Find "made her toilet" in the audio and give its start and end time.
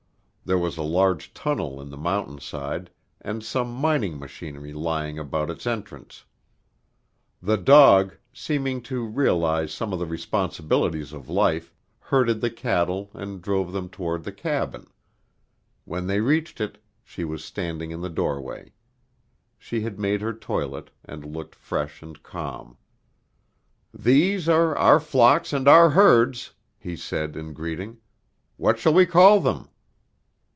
19.99-20.89